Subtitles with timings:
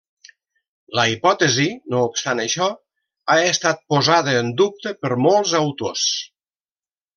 [0.99, 1.65] La hipòtesi,
[1.95, 2.71] no obstant això,
[3.33, 6.11] ha estat posada en dubte per molts autors.